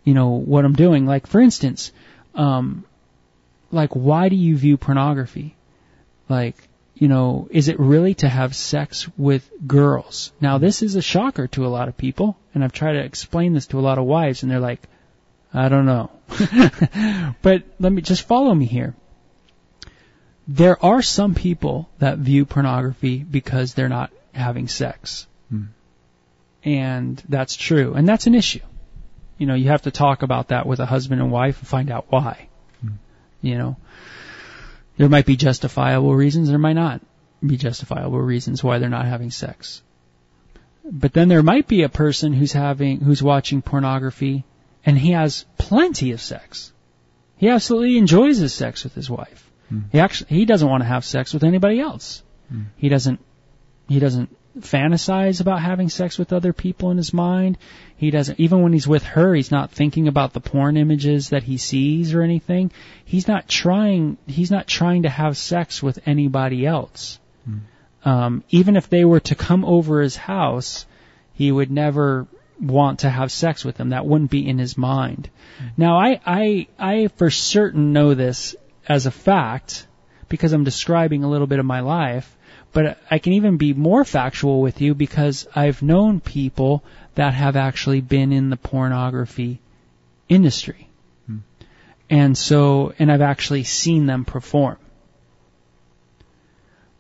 [0.04, 1.06] you know, what I'm doing.
[1.06, 1.92] Like, for instance,
[2.34, 2.84] um,
[3.70, 5.54] like, why do you view pornography?
[6.28, 6.56] Like,
[6.94, 10.32] you know, is it really to have sex with girls?
[10.40, 13.52] Now this is a shocker to a lot of people, and I've tried to explain
[13.52, 14.82] this to a lot of wives, and they're like,
[15.52, 16.11] I don't know.
[17.42, 18.94] but let me just follow me here.
[20.46, 25.26] There are some people that view pornography because they're not having sex.
[25.50, 25.64] Hmm.
[26.64, 27.94] And that's true.
[27.94, 28.61] And that's an issue.
[29.37, 31.90] You know, you have to talk about that with a husband and wife and find
[31.90, 32.48] out why.
[32.80, 32.94] Hmm.
[33.42, 33.76] You know,
[34.96, 37.00] there might be justifiable reasons, there might not
[37.44, 39.82] be justifiable reasons why they're not having sex.
[40.84, 44.44] But then there might be a person who's having, who's watching pornography
[44.84, 46.72] and he has plenty of sex.
[47.36, 49.50] He absolutely enjoys his sex with his wife.
[49.68, 49.80] Hmm.
[49.92, 52.22] He actually, he doesn't want to have sex with anybody else.
[52.50, 52.62] Hmm.
[52.76, 53.20] He doesn't,
[53.88, 57.58] he doesn't fantasize about having sex with other people in his mind.
[57.96, 61.42] He doesn't, even when he's with her, he's not thinking about the porn images that
[61.42, 62.72] he sees or anything.
[63.04, 67.20] He's not trying, he's not trying to have sex with anybody else.
[68.04, 70.86] Um, even if they were to come over his house,
[71.34, 72.26] he would never
[72.61, 73.90] want to have sex with them.
[73.90, 75.31] That wouldn't be in his mind.
[75.77, 78.57] Now, I, I, I for certain know this
[78.88, 79.87] as a fact
[80.29, 82.37] because I'm describing a little bit of my life,
[82.73, 87.57] but I can even be more factual with you because I've known people that have
[87.57, 89.61] actually been in the pornography
[90.29, 90.88] industry.
[92.11, 94.79] And so, and I've actually seen them perform.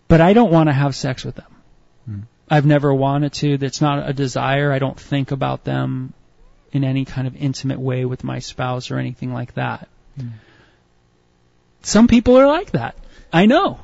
[0.06, 1.46] But I don't want to have sex with them.
[2.50, 3.58] I've never wanted to.
[3.58, 4.72] That's not a desire.
[4.72, 6.14] I don't think about them
[6.72, 9.88] in any kind of intimate way with my spouse or anything like that.
[10.18, 10.28] Hmm.
[11.82, 12.96] Some people are like that.
[13.32, 13.80] I know.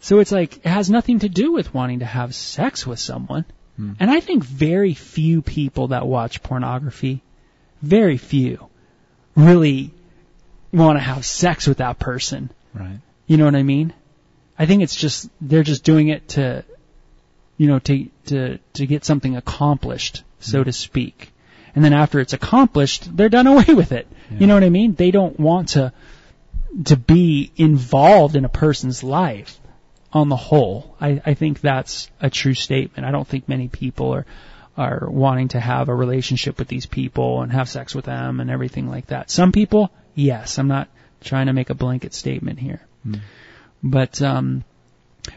[0.00, 3.44] So it's like, it has nothing to do with wanting to have sex with someone.
[3.76, 3.92] Hmm.
[4.00, 7.22] And I think very few people that watch pornography,
[7.82, 8.68] very few,
[9.34, 9.92] really
[10.72, 12.50] want to have sex with that person.
[12.74, 13.00] Right.
[13.26, 13.92] You know what I mean?
[14.58, 16.64] I think it's just they're just doing it to,
[17.60, 21.30] you know, to to to get something accomplished, so to speak.
[21.74, 24.06] And then after it's accomplished, they're done away with it.
[24.30, 24.38] Yeah.
[24.38, 24.94] You know what I mean?
[24.94, 25.92] They don't want to
[26.86, 29.60] to be involved in a person's life
[30.10, 30.96] on the whole.
[31.02, 33.06] I, I think that's a true statement.
[33.06, 34.24] I don't think many people are
[34.78, 38.50] are wanting to have a relationship with these people and have sex with them and
[38.50, 39.30] everything like that.
[39.30, 40.58] Some people, yes.
[40.58, 40.88] I'm not
[41.20, 42.80] trying to make a blanket statement here.
[43.02, 43.16] Hmm.
[43.82, 44.64] But um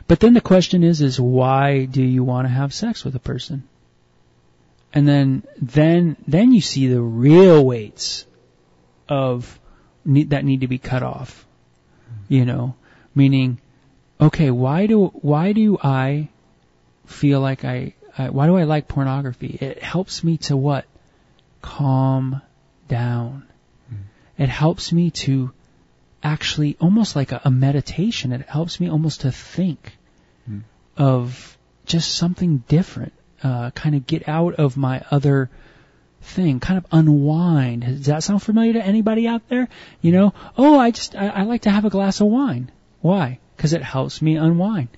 [0.08, 3.20] but then the question is is why do you want to have sex with a
[3.20, 3.64] person?
[4.94, 8.26] And then then then you see the real weights
[9.10, 9.60] of
[10.06, 11.46] need, that need to be cut off.
[12.28, 12.76] You know,
[13.16, 13.60] meaning
[14.20, 16.30] okay, why do why do I
[17.06, 19.58] feel like I, I why do I like pornography?
[19.60, 20.86] It helps me to what?
[21.62, 22.42] Calm
[22.88, 23.48] down.
[23.90, 24.42] Hmm.
[24.44, 25.52] It helps me to
[26.24, 28.32] actually almost like a, a meditation.
[28.32, 29.98] It helps me almost to think
[30.46, 30.60] Hmm.
[30.98, 33.14] of just something different.
[33.42, 35.50] Uh, kind of get out of my other
[36.22, 37.82] thing, kind of unwind.
[37.82, 39.68] Does that sound familiar to anybody out there?
[40.02, 42.72] You know, oh, I just, I, I like to have a glass of wine.
[43.02, 43.40] Why?
[43.56, 44.90] Because it helps me unwind.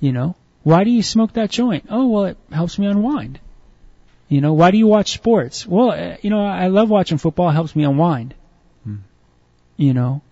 [0.00, 1.86] You know, why do you smoke that joint?
[1.90, 3.40] Oh, well, it helps me unwind.
[4.28, 5.66] You know, why do you watch sports?
[5.66, 7.48] Well, uh, you know, I love watching football.
[7.50, 8.34] It helps me unwind.
[8.84, 8.96] Hmm.
[9.76, 10.22] You know,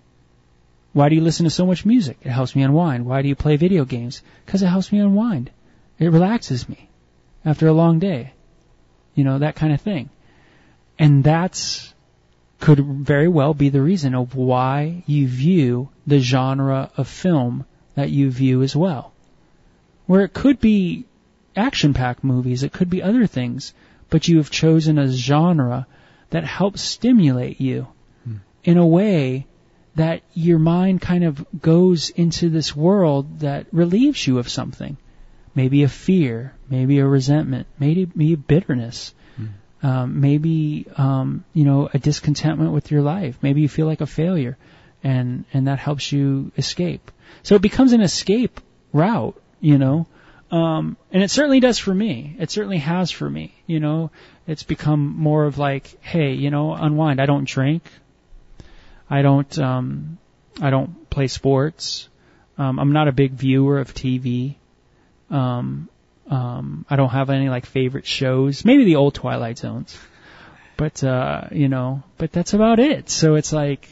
[0.97, 2.17] why do you listen to so much music?
[2.23, 3.05] It helps me unwind.
[3.05, 4.23] Why do you play video games?
[4.47, 5.51] Because it helps me unwind.
[5.99, 6.89] It relaxes me
[7.45, 8.33] after a long day.
[9.15, 10.09] You know, that kind of thing.
[10.99, 11.93] And that's
[12.61, 18.09] could very well be the reason of why you view the genre of film that
[18.09, 19.13] you view as well.
[20.07, 21.05] Where it could be
[21.55, 23.75] action packed movies, it could be other things,
[24.09, 25.87] but you have chosen a genre
[26.31, 27.87] that helps stimulate you
[28.25, 28.37] Hmm.
[28.65, 29.45] in a way
[29.97, 34.97] that your mind kind of goes into this world that relieves you of something.
[35.55, 39.15] Maybe a fear, maybe a resentment, maybe, maybe bitterness,
[39.83, 43.39] um, maybe um, you know a discontentment with your life.
[43.43, 44.57] Maybe you feel like a failure,
[45.05, 47.11] and and that helps you escape.
[47.43, 48.61] So it becomes an escape
[48.93, 50.07] route, you know.
[50.51, 52.37] Um, and it certainly does for me.
[52.39, 53.55] It certainly has for me.
[53.67, 54.11] You know,
[54.47, 57.21] it's become more of like, hey, you know, unwind.
[57.21, 57.83] I don't drink.
[59.09, 60.19] I don't um
[60.61, 62.09] I don't play sports.
[62.59, 64.57] Um I'm not a big viewer of TV.
[65.31, 65.88] Um
[66.29, 68.64] um I don't have any like favorite shows.
[68.64, 69.99] Maybe the old Twilight Zones.
[70.77, 73.11] But uh you know, but that's about it.
[73.11, 73.88] So it's like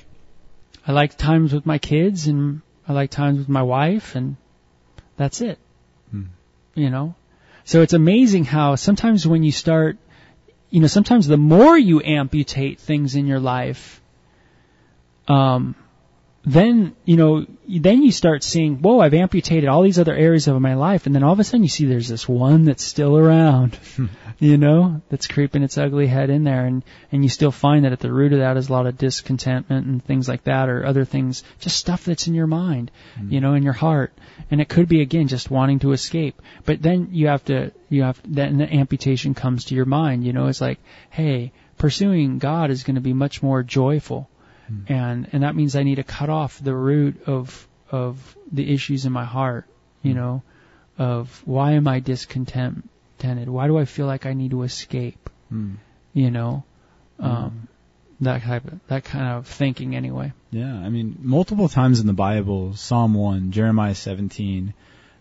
[0.87, 4.37] I like times with my kids and I like times with my wife and
[5.17, 5.59] that's it.
[6.11, 6.25] Hmm.
[6.75, 7.15] You know?
[7.65, 9.97] So it's amazing how sometimes when you start
[10.75, 14.03] you know, sometimes the more you amputate things in your life,
[15.29, 15.75] um,
[16.47, 20.61] then you know then you start seeing whoa i've amputated all these other areas of
[20.61, 21.07] my life.
[21.07, 23.79] And then all of a sudden you see there's this one that's still around
[24.39, 26.67] you know that's creeping its ugly head in there.
[26.67, 28.99] And and you still find that at the root of that is a lot of
[28.99, 32.91] discontentment and things like that or other things just stuff that's in your mind
[33.29, 34.13] you know in your heart.
[34.51, 36.41] And it could be again just wanting to escape.
[36.67, 40.35] But then you have to you have then the amputation comes to your mind you
[40.35, 44.29] know it's like hey pursuing god is going to be much more joyful
[44.89, 49.07] and and that means I need to cut off the root of of the issues
[49.07, 49.67] in my heart,
[50.03, 50.43] you know,
[50.99, 53.49] of why am I discontented?
[53.49, 55.31] Why do I feel like I need to escape?
[55.53, 55.77] Mm.
[56.13, 56.65] You know,
[57.19, 57.69] um,
[58.21, 60.33] that type of that kind of thinking anyway.
[60.51, 64.75] Yeah, I mean, multiple times in the Bible, Psalm 1, Jeremiah 17,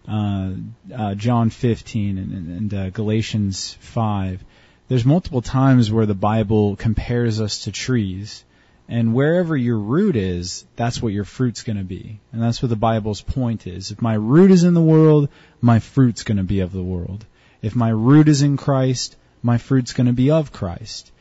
[0.07, 0.51] uh,
[0.93, 4.43] uh, John 15, and, and, and uh, Galatians 5,
[4.89, 8.43] there's multiple times where the Bible compares us to trees.
[8.89, 12.19] And wherever your root is, that's what your fruit's going to be.
[12.31, 13.91] And that's what the Bible's point is.
[13.91, 15.29] If my root is in the world,
[15.61, 17.25] my fruit's going to be of the world.
[17.61, 21.11] If my root is in Christ, my fruit's going to be of Christ.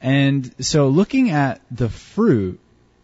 [0.00, 2.60] And so looking at the fruit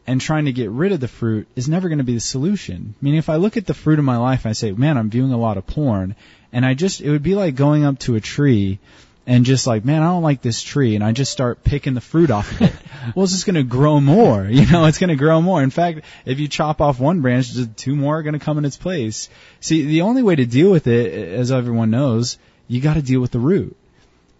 [0.06, 2.94] and trying to get rid of the fruit is never going to be the solution.
[3.00, 5.10] Meaning if I look at the fruit of my life and I say, man, I'm
[5.10, 6.16] viewing a lot of porn,
[6.52, 8.78] and I just, it would be like going up to a tree
[9.26, 12.00] and just like, man, I don't like this tree, and I just start picking the
[12.00, 12.72] fruit off of it.
[13.14, 15.62] well, it's just going to grow more, you know, it's going to grow more.
[15.62, 18.64] In fact, if you chop off one branch, two more are going to come in
[18.64, 19.28] its place.
[19.60, 23.20] See, the only way to deal with it, as everyone knows, you got to deal
[23.20, 23.76] with the root.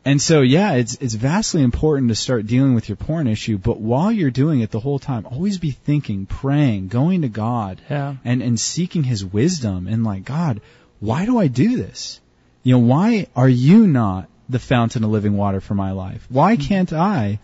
[0.05, 3.57] And so, yeah, it's it's vastly important to start dealing with your porn issue.
[3.57, 7.81] But while you're doing it the whole time, always be thinking, praying, going to God,
[7.88, 8.16] Yeah.
[8.25, 10.61] and and seeking His wisdom, and like God,
[10.99, 12.21] why do I do this?
[12.64, 16.27] You know, why are you not the fountain of living water for my life?
[16.29, 17.41] Why can't I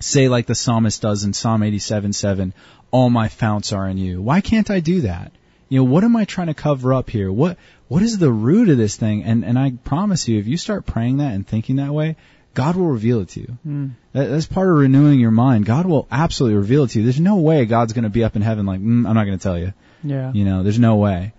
[0.00, 2.54] say like the psalmist does in Psalm 87, 7,
[2.90, 4.20] all my founts are in you?
[4.20, 5.32] Why can't I do that?
[5.68, 7.32] You know, what am I trying to cover up here?
[7.32, 7.56] What
[7.88, 9.24] what is the root of this thing?
[9.24, 12.16] And and I promise you, if you start praying that and thinking that way,
[12.54, 13.58] God will reveal it to you.
[13.66, 13.90] Mm.
[14.12, 15.64] That, that's part of renewing your mind.
[15.64, 17.04] God will absolutely reveal it to you.
[17.04, 19.38] There's no way God's going to be up in heaven like, mm, I'm not going
[19.38, 19.72] to tell you.
[20.04, 20.32] Yeah.
[20.32, 21.32] You know, there's no way.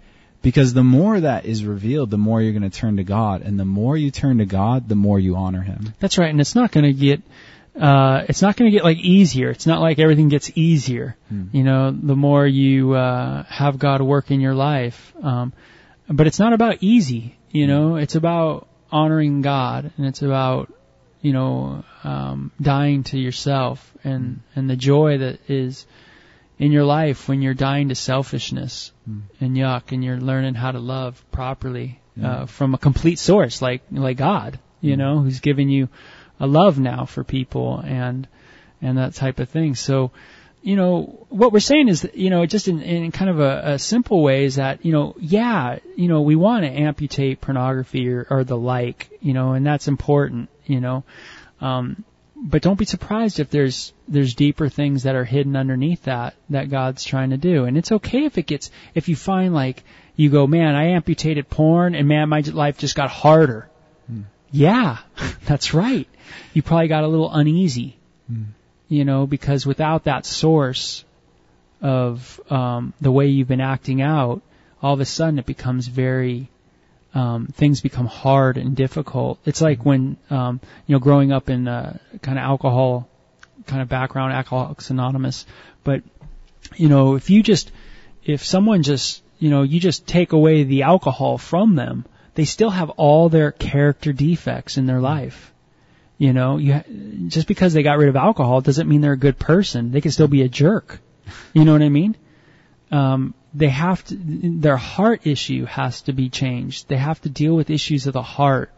[0.44, 3.42] Because the more that is revealed, the more you're going to turn to God.
[3.42, 5.94] And the more you turn to God, the more you honor Him.
[6.00, 7.24] That's right, and it's not going to get
[7.80, 9.50] uh, it's not going to get like easier.
[9.50, 11.18] It's not like everything gets easier.
[11.30, 11.46] Hmm.
[11.52, 15.54] You know, the more you uh, have God work in your life, um,
[16.08, 17.36] but it's not about easy.
[17.50, 20.72] You know, it's about honoring God, and it's about
[21.22, 25.88] you know um, dying to yourself and and the joy that is
[26.60, 29.20] in your life when you're dying to selfishness Hmm.
[29.42, 32.32] and yuck, and you're learning how to love properly Yeah.
[32.32, 34.60] uh, from a complete source, like like God.
[34.82, 35.00] You Hmm.
[35.00, 35.88] know, who's given you
[36.40, 38.28] a love now for people and
[38.82, 39.76] and that type of thing.
[39.76, 40.12] So,
[40.62, 43.62] you know, what we're saying is that, you know, just in, in kind of a,
[43.74, 48.10] a simple way is that, you know, yeah, you know, we want to amputate pornography
[48.10, 51.04] or, or the like, you know, and that's important, you know.
[51.62, 52.04] Um,
[52.46, 56.70] but don't be surprised if there's there's deeper things that are hidden underneath that that
[56.70, 57.64] God's trying to do.
[57.64, 59.84] And it's okay if it gets if you find like
[60.18, 63.70] you go, man, I amputated porn and man, my life just got harder.
[64.52, 64.98] Yeah,
[65.46, 66.08] that's right.
[66.54, 67.98] You probably got a little uneasy,
[68.90, 71.06] you know, because without that source
[71.82, 74.42] of um, the way you've been acting out,
[74.82, 76.50] all of a sudden it becomes very
[77.14, 79.40] um, things become hard and difficult.
[79.46, 83.10] It's like when um, you know growing up in uh, kind of alcohol
[83.68, 85.46] kind of background, Alcoholics Anonymous,
[85.84, 86.02] but
[86.76, 87.72] you know if you just
[88.24, 92.70] if someone just you know you just take away the alcohol from them, they still
[92.70, 95.52] have all their character defects in their life.
[96.18, 96.84] You know, you
[97.28, 99.92] just because they got rid of alcohol doesn't mean they're a good person.
[99.92, 101.00] They can still be a jerk.
[101.54, 102.16] You know what I mean?
[102.94, 104.16] Um, they have to.
[104.16, 106.88] Their heart issue has to be changed.
[106.88, 108.72] They have to deal with issues of the heart.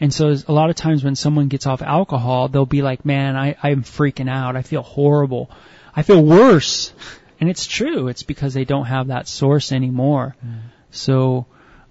[0.00, 3.36] And so a lot of times when someone gets off alcohol, they'll be like, "Man,
[3.36, 4.56] I I'm freaking out.
[4.56, 5.50] I feel horrible.
[5.94, 6.92] I feel worse."
[7.40, 8.08] And it's true.
[8.08, 10.34] It's because they don't have that source anymore.
[10.90, 11.46] So,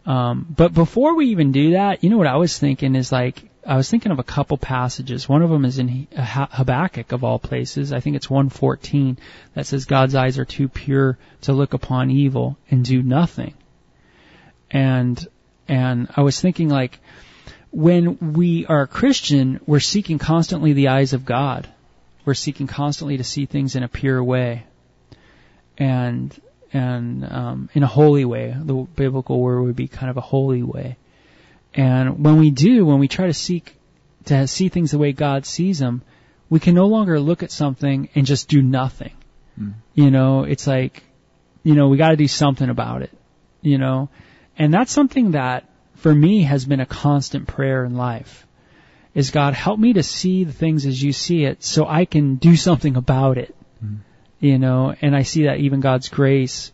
[0.06, 3.50] um, but before we even do that, you know what I was thinking is like,
[3.66, 5.30] I was thinking of a couple passages.
[5.30, 7.94] One of them is in Ha- Habakkuk of all places.
[7.94, 9.18] I think it's 114
[9.54, 13.54] that says God's eyes are too pure to look upon evil and do nothing.
[14.70, 15.26] And,
[15.68, 17.00] and I was thinking like,
[17.72, 21.68] when we are a Christian, we're seeking constantly the eyes of God.
[22.26, 24.66] We're seeking constantly to see things in a pure way.
[25.78, 26.38] And,
[26.72, 28.56] and, um, in a holy way.
[28.58, 30.98] The biblical word would be kind of a holy way.
[31.74, 33.78] And when we do, when we try to seek
[34.26, 36.02] to see things the way God sees them,
[36.50, 39.14] we can no longer look at something and just do nothing.
[39.60, 39.74] Mm.
[39.94, 41.04] You know, it's like
[41.64, 43.12] you know, we got to do something about it,
[43.62, 44.10] you know,
[44.58, 48.46] and that's something that for me has been a constant prayer in life.
[49.16, 52.36] Is God help me to see the things as you see it, so I can
[52.36, 54.00] do something about it, Mm.
[54.40, 54.96] you know.
[55.02, 56.72] And I see that even God's grace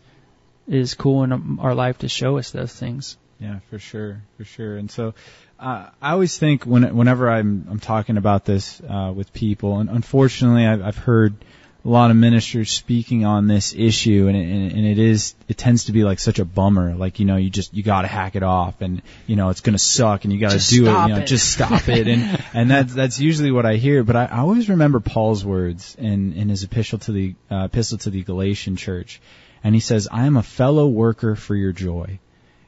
[0.66, 3.18] is cool in our life to show us those things.
[3.40, 4.76] Yeah, for sure, for sure.
[4.76, 5.14] And so,
[5.58, 9.88] uh, I always think when whenever I'm I'm talking about this uh, with people, and
[9.88, 11.36] unfortunately, I've, I've heard
[11.82, 15.84] a lot of ministers speaking on this issue, and it, and it is it tends
[15.84, 16.94] to be like such a bummer.
[16.94, 19.62] Like you know, you just you got to hack it off, and you know it's
[19.62, 20.90] gonna suck, and you got to do it.
[20.90, 21.26] You know, it.
[21.26, 24.04] just stop it, and and that's that's usually what I hear.
[24.04, 27.96] But I, I always remember Paul's words in in his epistle to the uh, epistle
[27.98, 29.18] to the Galatian church,
[29.64, 32.18] and he says, "I am a fellow worker for your joy."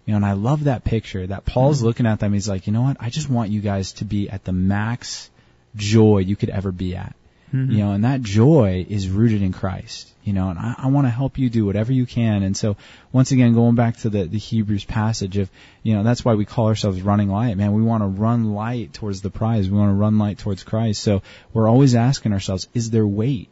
[0.05, 1.86] You know, and I love that picture that Paul's Mm-hmm.
[1.86, 2.32] looking at them.
[2.32, 2.96] He's like, you know what?
[2.98, 5.30] I just want you guys to be at the max
[5.76, 7.14] joy you could ever be at.
[7.55, 7.72] Mm-hmm.
[7.72, 10.09] You know, and that joy is rooted in Christ.
[10.24, 12.42] You know, and I, I want to help you do whatever you can.
[12.42, 12.76] And so,
[13.12, 15.50] once again, going back to the, the Hebrews passage of,
[15.82, 17.72] you know, that's why we call ourselves running light, man.
[17.72, 19.68] We want to run light towards the prize.
[19.68, 21.03] We want to run light towards Christ.
[21.03, 21.22] So
[21.53, 23.48] we're always asking ourselves, is there weight?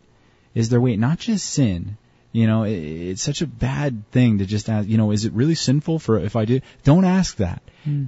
[0.55, 0.99] Is there weight?
[0.99, 1.97] Not just sin,
[2.33, 5.33] you know, it, it's such a bad thing to just ask, you know, is it
[5.33, 6.61] really sinful for if I do?
[6.85, 7.63] Don't ask that.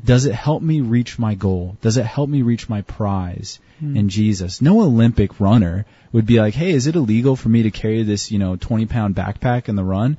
[0.04, 1.78] Does it help me reach my goal?
[1.80, 4.60] Does it help me reach my prize in Jesus?
[4.60, 8.30] No Olympic runner would be like, hey, is it illegal for me to carry this,
[8.30, 10.18] you know, 20 pound backpack in the run?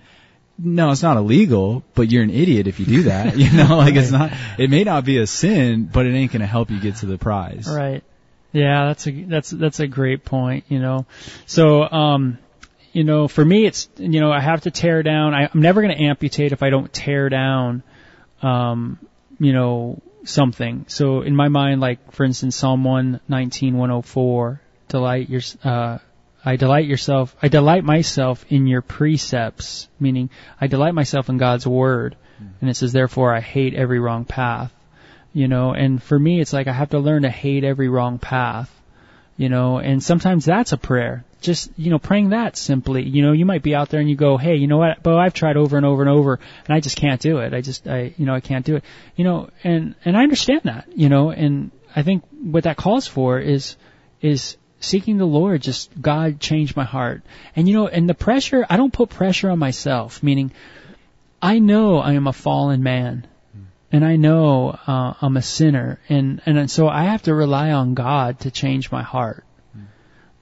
[0.58, 3.38] No, it's not illegal, but you're an idiot if you do that.
[3.44, 6.42] You know, like it's not, it may not be a sin, but it ain't going
[6.42, 7.68] to help you get to the prize.
[7.68, 8.04] Right.
[8.54, 10.66] Yeah, that's a that's that's a great point.
[10.70, 11.08] You know,
[11.48, 12.38] so um,
[12.94, 15.34] you know, for me, it's you know, I have to tear down.
[15.34, 17.84] I, I'm never going to amputate if I don't tear down,
[18.42, 19.00] um,
[19.40, 20.86] you know, something.
[20.88, 25.98] So in my mind, like for instance, Psalm 119, 104, delight your uh,
[26.46, 27.36] I delight yourself.
[27.42, 30.30] I delight myself in your precepts, meaning
[30.62, 32.16] I delight myself in God's word.
[32.60, 34.74] And it says, therefore, I hate every wrong path
[35.34, 38.20] you know and for me it's like i have to learn to hate every wrong
[38.20, 38.70] path
[39.38, 41.26] you know and sometimes that's a prayer.
[41.42, 43.04] Just you know praying that simply.
[43.04, 45.04] You know you might be out there and you go hey you know what?
[45.04, 47.54] Bo i've tried over and over and over and i just can't do it.
[47.54, 48.84] I just i you know i can't do it.
[49.16, 53.08] You know and and i understand that you know and i think what that calls
[53.08, 53.76] for is
[54.22, 55.62] is seeking the lord.
[55.62, 57.24] Just god change my heart.
[57.56, 60.52] And you know and the pressure i don't put pressure on myself meaning
[61.42, 63.28] i know i am a fallen man
[63.94, 67.94] and I know uh, I'm a sinner, and and so I have to rely on
[67.94, 69.46] God to change my heart,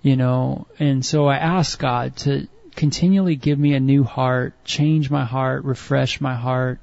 [0.01, 0.67] you know.
[0.79, 2.47] And so I ask God to
[2.77, 6.79] continually give me a new heart, change my heart, refresh my heart,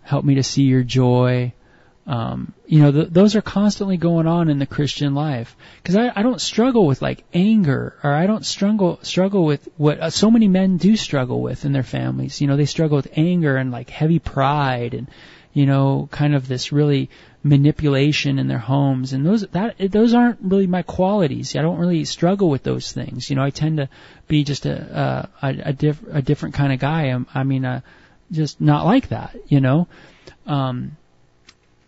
[0.00, 1.52] help me to see Your joy.
[2.06, 6.10] Um, you know, th- those are constantly going on in the Christian life because I,
[6.16, 10.30] I don't struggle with like anger or I don't struggle struggle with what uh, so
[10.30, 12.40] many men do struggle with in their families.
[12.40, 15.06] You know, they struggle with anger and like heavy pride and
[15.52, 17.10] you know, kind of this really
[17.42, 21.56] manipulation in their homes, and those that those aren't really my qualities.
[21.56, 23.30] I don't really struggle with those things.
[23.30, 23.88] You know, I tend to
[24.26, 27.04] be just a a, a, diff, a different kind of guy.
[27.04, 27.80] I'm, I mean, uh,
[28.30, 29.36] just not like that.
[29.48, 29.88] You know,
[30.46, 30.96] um,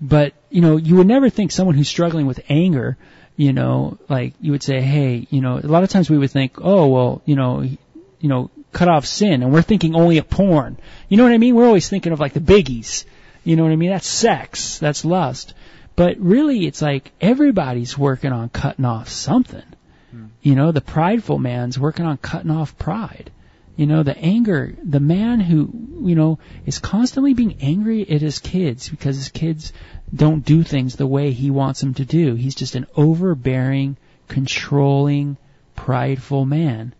[0.00, 2.96] but you know, you would never think someone who's struggling with anger.
[3.36, 6.30] You know, like you would say, hey, you know, a lot of times we would
[6.30, 10.28] think, oh, well, you know, you know, cut off sin, and we're thinking only of
[10.28, 10.76] porn.
[11.08, 11.54] You know what I mean?
[11.54, 13.04] We're always thinking of like the biggies.
[13.44, 13.90] You know what I mean?
[13.90, 14.78] That's sex.
[14.78, 15.54] That's lust.
[15.96, 19.62] But really, it's like everybody's working on cutting off something.
[20.10, 20.26] Hmm.
[20.42, 23.30] You know, the prideful man's working on cutting off pride.
[23.76, 25.70] You know, the anger, the man who,
[26.02, 29.72] you know, is constantly being angry at his kids because his kids
[30.14, 32.34] don't do things the way he wants them to do.
[32.34, 33.96] He's just an overbearing,
[34.28, 35.38] controlling,
[35.76, 36.94] prideful man.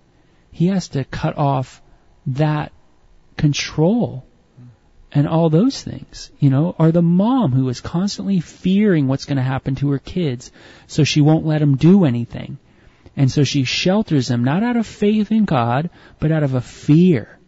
[0.52, 1.82] He has to cut off
[2.28, 2.72] that
[3.36, 4.24] control
[5.12, 9.36] and all those things, you know, or the mom who is constantly fearing what's going
[9.36, 10.52] to happen to her kids,
[10.86, 12.58] so she won't let them do anything.
[13.16, 15.90] And so she shelters them, not out of faith in God,
[16.20, 17.38] but out of a fear.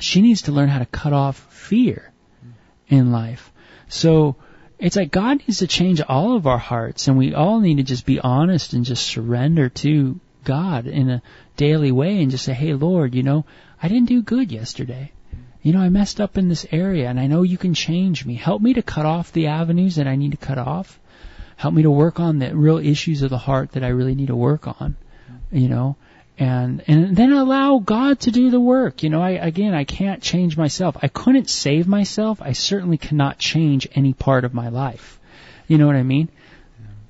[0.00, 2.12] She needs to learn how to cut off fear
[2.88, 3.52] in life.
[3.88, 4.36] So
[4.78, 7.82] it's like God needs to change all of our hearts, and we all need to
[7.82, 11.22] just be honest and just surrender to God in a
[11.56, 13.46] daily way and just say, hey, Lord, you know,
[13.82, 15.12] I didn't do good yesterday
[15.62, 18.34] you know, I messed up in this area and I know you can change me.
[18.34, 20.98] Help me to cut off the avenues that I need to cut off.
[21.56, 24.26] Help me to work on the real issues of the heart that I really need
[24.26, 24.96] to work on,
[25.52, 25.96] you know,
[26.36, 29.04] and, and then allow God to do the work.
[29.04, 30.96] You know, I, again, I can't change myself.
[31.00, 32.42] I couldn't save myself.
[32.42, 35.20] I certainly cannot change any part of my life.
[35.68, 36.28] You know what I mean?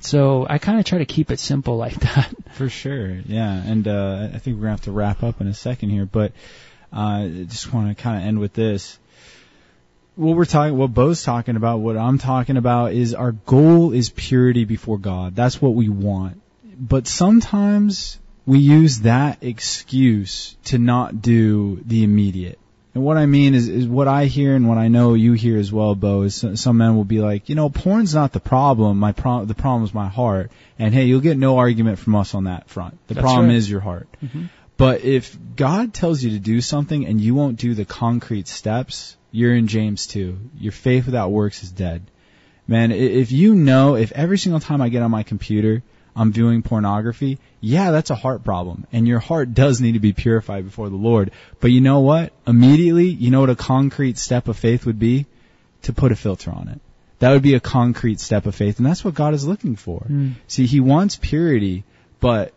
[0.01, 2.35] So I kind of try to keep it simple like that.
[2.53, 3.55] For sure, yeah.
[3.55, 6.33] And uh, I think we're gonna have to wrap up in a second here, but
[6.93, 8.99] uh, just want to kind of end with this.
[10.15, 14.11] What we're talking, what Bo's talking about, what I'm talking about is our goal is
[14.11, 15.35] purity before God.
[15.35, 16.43] That's what we want.
[16.79, 22.59] But sometimes we use that excuse to not do the immediate.
[22.95, 25.57] And what I mean is, is what I hear and what I know you hear
[25.59, 28.99] as well, Bo, is some men will be like, you know, porn's not the problem.
[28.99, 30.51] My pro- the problem is my heart.
[30.79, 32.99] And hey, you'll get no argument from us on that front.
[33.07, 33.57] The That's problem right.
[33.57, 34.09] is your heart.
[34.83, 39.17] But if God tells you to do something and you won't do the concrete steps,
[39.31, 40.51] you're in James 2.
[40.59, 42.11] Your faith without works is dead.
[42.67, 45.85] Man, if you know, if every single time I get on my computer,
[46.17, 48.89] I'm viewing pornography, yeah, that's a heart problem.
[48.93, 51.31] And your heart does need to be purified before the Lord.
[51.61, 52.33] But you know what?
[52.45, 55.27] Immediately, you know what a concrete step of faith would be?
[55.83, 56.81] To put a filter on it.
[57.21, 58.79] That would be a concrete step of faith.
[58.79, 60.01] And that's what God is looking for.
[60.01, 60.31] Hmm.
[60.49, 61.85] See, He wants purity,
[62.19, 62.53] but,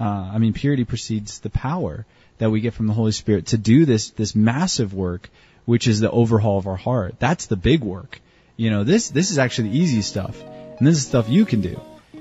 [0.00, 2.06] uh, I mean, purity precedes the power
[2.38, 5.28] that we get from the Holy Spirit to do this, this massive work,
[5.64, 7.16] which is the overhaul of our heart.
[7.18, 8.20] That's the big work.
[8.56, 10.40] You know, this, this is actually the easy stuff.
[10.78, 11.80] And this is stuff you can do.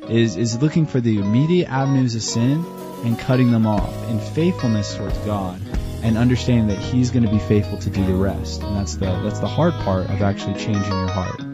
[0.09, 2.65] Is, is looking for the immediate avenues of sin
[3.03, 5.61] and cutting them off in faithfulness towards God
[6.03, 8.63] and understanding that He's going to be faithful to do the rest.
[8.63, 11.46] And that's the, that's the hard part of actually changing your heart.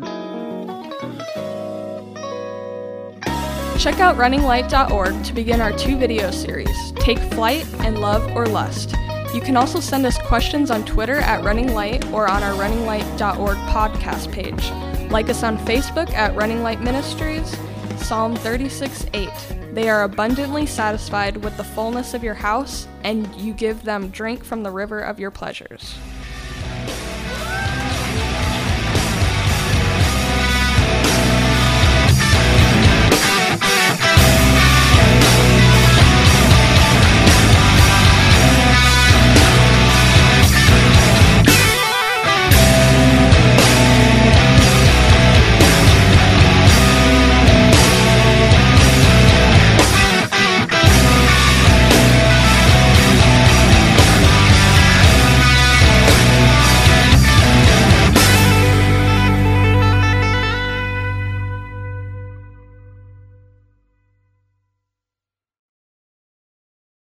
[3.79, 8.95] Check out runninglight.org to begin our two video series, Take Flight and Love or Lust.
[9.33, 13.57] You can also send us questions on Twitter at Running Light or on our runninglight.org
[13.57, 15.11] podcast page.
[15.11, 17.57] Like us on Facebook at Running Light Ministries,
[17.97, 19.29] Psalm 36 8.
[19.73, 24.43] They are abundantly satisfied with the fullness of your house, and you give them drink
[24.45, 25.95] from the river of your pleasures.